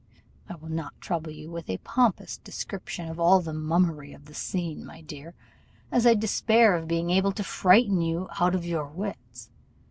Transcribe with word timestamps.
I 0.49 0.55
will 0.55 0.69
not 0.71 0.99
trouble 0.99 1.31
you 1.31 1.51
with 1.51 1.69
a 1.69 1.77
pompous 1.77 2.37
description 2.39 3.07
of 3.07 3.19
all 3.19 3.39
the 3.39 3.53
mummery 3.53 4.13
of 4.13 4.25
the 4.25 4.33
scene, 4.33 4.83
my 4.83 5.01
dear, 5.01 5.35
as 5.91 6.07
I 6.07 6.15
despair 6.15 6.73
of 6.75 6.87
being 6.87 7.11
able 7.11 7.33
to 7.33 7.43
frighten 7.43 8.01
you 8.01 8.27
out 8.39 8.55
of 8.55 8.65
your 8.65 8.87
wits. 8.87 9.51